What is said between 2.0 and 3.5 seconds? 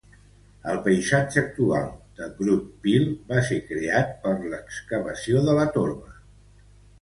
de Groote Peel va